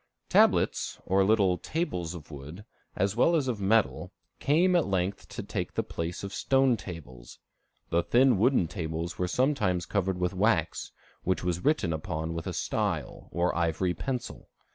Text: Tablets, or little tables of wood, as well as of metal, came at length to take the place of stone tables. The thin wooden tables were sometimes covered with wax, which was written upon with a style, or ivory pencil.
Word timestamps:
Tablets, 0.29 0.99
or 1.05 1.23
little 1.23 1.59
tables 1.59 2.15
of 2.15 2.31
wood, 2.31 2.65
as 2.95 3.15
well 3.15 3.35
as 3.35 3.47
of 3.47 3.61
metal, 3.61 4.11
came 4.39 4.75
at 4.75 4.87
length 4.87 5.27
to 5.27 5.43
take 5.43 5.75
the 5.75 5.83
place 5.83 6.23
of 6.23 6.33
stone 6.33 6.75
tables. 6.75 7.37
The 7.91 8.01
thin 8.01 8.39
wooden 8.39 8.67
tables 8.67 9.19
were 9.19 9.27
sometimes 9.27 9.85
covered 9.85 10.17
with 10.19 10.33
wax, 10.33 10.91
which 11.21 11.43
was 11.43 11.63
written 11.63 11.93
upon 11.93 12.33
with 12.33 12.47
a 12.47 12.53
style, 12.53 13.27
or 13.29 13.55
ivory 13.55 13.93
pencil. 13.93 14.49